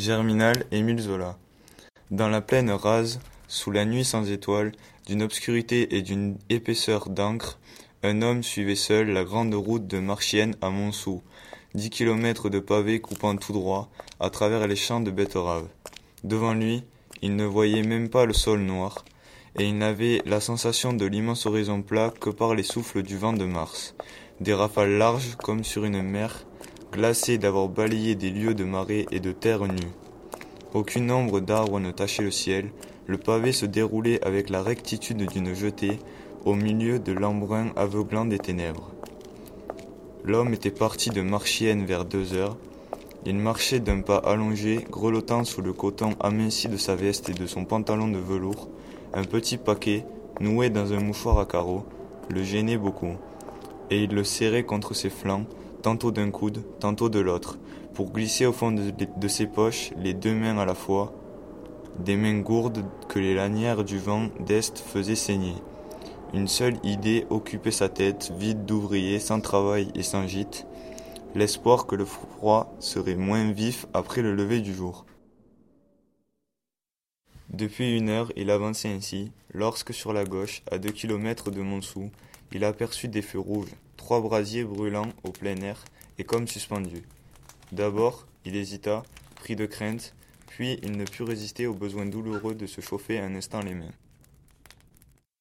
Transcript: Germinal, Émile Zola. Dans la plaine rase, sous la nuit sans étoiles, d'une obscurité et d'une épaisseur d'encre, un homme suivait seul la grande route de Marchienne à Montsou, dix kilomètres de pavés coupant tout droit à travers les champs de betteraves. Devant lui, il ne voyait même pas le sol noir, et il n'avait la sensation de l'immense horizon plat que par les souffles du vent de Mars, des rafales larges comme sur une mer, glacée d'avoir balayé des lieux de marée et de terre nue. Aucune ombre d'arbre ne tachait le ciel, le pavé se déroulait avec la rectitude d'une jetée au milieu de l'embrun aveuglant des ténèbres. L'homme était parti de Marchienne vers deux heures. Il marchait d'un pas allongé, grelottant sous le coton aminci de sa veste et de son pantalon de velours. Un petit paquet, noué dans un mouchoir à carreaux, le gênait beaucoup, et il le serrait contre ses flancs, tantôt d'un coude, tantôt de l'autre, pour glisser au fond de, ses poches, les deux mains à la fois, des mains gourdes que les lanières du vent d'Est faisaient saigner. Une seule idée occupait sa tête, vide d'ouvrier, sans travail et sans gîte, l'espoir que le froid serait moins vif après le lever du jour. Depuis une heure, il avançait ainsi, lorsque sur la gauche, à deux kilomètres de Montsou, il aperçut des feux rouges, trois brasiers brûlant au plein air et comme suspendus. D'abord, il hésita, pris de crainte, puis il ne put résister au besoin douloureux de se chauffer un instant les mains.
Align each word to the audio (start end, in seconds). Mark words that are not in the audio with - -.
Germinal, 0.00 0.64
Émile 0.72 0.98
Zola. 0.98 1.36
Dans 2.10 2.30
la 2.30 2.40
plaine 2.40 2.70
rase, 2.70 3.20
sous 3.48 3.70
la 3.70 3.84
nuit 3.84 4.06
sans 4.06 4.30
étoiles, 4.30 4.72
d'une 5.06 5.20
obscurité 5.20 5.94
et 5.94 6.00
d'une 6.00 6.38
épaisseur 6.48 7.10
d'encre, 7.10 7.58
un 8.02 8.22
homme 8.22 8.42
suivait 8.42 8.76
seul 8.76 9.10
la 9.10 9.24
grande 9.24 9.52
route 9.52 9.86
de 9.86 9.98
Marchienne 9.98 10.56
à 10.62 10.70
Montsou, 10.70 11.20
dix 11.74 11.90
kilomètres 11.90 12.48
de 12.48 12.60
pavés 12.60 13.02
coupant 13.02 13.36
tout 13.36 13.52
droit 13.52 13.90
à 14.20 14.30
travers 14.30 14.66
les 14.66 14.74
champs 14.74 15.00
de 15.02 15.10
betteraves. 15.10 15.68
Devant 16.24 16.54
lui, 16.54 16.82
il 17.20 17.36
ne 17.36 17.44
voyait 17.44 17.82
même 17.82 18.08
pas 18.08 18.24
le 18.24 18.32
sol 18.32 18.60
noir, 18.60 19.04
et 19.58 19.66
il 19.66 19.76
n'avait 19.76 20.22
la 20.24 20.40
sensation 20.40 20.94
de 20.94 21.04
l'immense 21.04 21.44
horizon 21.44 21.82
plat 21.82 22.10
que 22.18 22.30
par 22.30 22.54
les 22.54 22.62
souffles 22.62 23.02
du 23.02 23.18
vent 23.18 23.34
de 23.34 23.44
Mars, 23.44 23.94
des 24.40 24.54
rafales 24.54 24.96
larges 24.96 25.36
comme 25.36 25.62
sur 25.62 25.84
une 25.84 26.00
mer, 26.00 26.46
glacée 26.92 27.38
d'avoir 27.38 27.68
balayé 27.68 28.14
des 28.14 28.30
lieux 28.30 28.54
de 28.54 28.64
marée 28.64 29.06
et 29.10 29.20
de 29.20 29.32
terre 29.32 29.66
nue. 29.66 29.92
Aucune 30.74 31.10
ombre 31.10 31.40
d'arbre 31.40 31.80
ne 31.80 31.90
tachait 31.90 32.22
le 32.22 32.30
ciel, 32.30 32.70
le 33.06 33.18
pavé 33.18 33.52
se 33.52 33.66
déroulait 33.66 34.24
avec 34.24 34.50
la 34.50 34.62
rectitude 34.62 35.26
d'une 35.30 35.54
jetée 35.54 35.98
au 36.44 36.54
milieu 36.54 36.98
de 36.98 37.12
l'embrun 37.12 37.72
aveuglant 37.76 38.24
des 38.24 38.38
ténèbres. 38.38 38.90
L'homme 40.24 40.52
était 40.52 40.70
parti 40.70 41.10
de 41.10 41.22
Marchienne 41.22 41.86
vers 41.86 42.04
deux 42.04 42.34
heures. 42.34 42.56
Il 43.24 43.36
marchait 43.36 43.80
d'un 43.80 44.00
pas 44.00 44.18
allongé, 44.18 44.84
grelottant 44.90 45.44
sous 45.44 45.62
le 45.62 45.72
coton 45.72 46.10
aminci 46.20 46.68
de 46.68 46.76
sa 46.76 46.94
veste 46.94 47.28
et 47.28 47.34
de 47.34 47.46
son 47.46 47.64
pantalon 47.64 48.08
de 48.08 48.18
velours. 48.18 48.68
Un 49.14 49.24
petit 49.24 49.56
paquet, 49.56 50.04
noué 50.40 50.70
dans 50.70 50.92
un 50.92 51.00
mouchoir 51.00 51.38
à 51.38 51.46
carreaux, 51.46 51.84
le 52.28 52.42
gênait 52.42 52.78
beaucoup, 52.78 53.16
et 53.90 54.04
il 54.04 54.14
le 54.14 54.24
serrait 54.24 54.64
contre 54.64 54.94
ses 54.94 55.10
flancs, 55.10 55.46
tantôt 55.82 56.10
d'un 56.10 56.30
coude, 56.30 56.62
tantôt 56.78 57.08
de 57.08 57.20
l'autre, 57.20 57.58
pour 57.94 58.12
glisser 58.12 58.46
au 58.46 58.52
fond 58.52 58.72
de, 58.72 59.28
ses 59.28 59.46
poches, 59.46 59.90
les 59.96 60.14
deux 60.14 60.34
mains 60.34 60.58
à 60.58 60.64
la 60.64 60.74
fois, 60.74 61.12
des 61.98 62.16
mains 62.16 62.38
gourdes 62.40 62.84
que 63.08 63.18
les 63.18 63.34
lanières 63.34 63.84
du 63.84 63.98
vent 63.98 64.28
d'Est 64.40 64.78
faisaient 64.78 65.14
saigner. 65.14 65.54
Une 66.32 66.48
seule 66.48 66.78
idée 66.84 67.26
occupait 67.30 67.70
sa 67.70 67.88
tête, 67.88 68.32
vide 68.38 68.64
d'ouvrier, 68.64 69.18
sans 69.18 69.40
travail 69.40 69.90
et 69.94 70.02
sans 70.02 70.26
gîte, 70.26 70.66
l'espoir 71.34 71.86
que 71.86 71.96
le 71.96 72.04
froid 72.04 72.74
serait 72.78 73.16
moins 73.16 73.50
vif 73.50 73.86
après 73.92 74.22
le 74.22 74.34
lever 74.34 74.60
du 74.60 74.72
jour. 74.72 75.04
Depuis 77.50 77.96
une 77.96 78.08
heure, 78.08 78.32
il 78.36 78.50
avançait 78.50 78.92
ainsi, 78.92 79.32
lorsque 79.52 79.92
sur 79.92 80.12
la 80.12 80.24
gauche, 80.24 80.62
à 80.70 80.78
deux 80.78 80.92
kilomètres 80.92 81.50
de 81.50 81.60
Montsou, 81.60 82.10
il 82.52 82.64
aperçut 82.64 83.08
des 83.08 83.22
feux 83.22 83.40
rouges, 83.40 83.74
trois 84.00 84.22
brasiers 84.22 84.64
brûlant 84.64 85.08
au 85.24 85.30
plein 85.30 85.60
air 85.60 85.84
et 86.16 86.24
comme 86.24 86.48
suspendus. 86.48 87.02
D'abord, 87.70 88.26
il 88.46 88.56
hésita, 88.56 89.02
pris 89.36 89.56
de 89.56 89.66
crainte, 89.66 90.14
puis 90.46 90.80
il 90.82 90.96
ne 90.96 91.04
put 91.04 91.22
résister 91.22 91.66
au 91.66 91.74
besoin 91.74 92.06
douloureux 92.06 92.54
de 92.54 92.66
se 92.66 92.80
chauffer 92.80 93.18
un 93.18 93.34
instant 93.34 93.60
les 93.60 93.74
mains. 93.74 93.92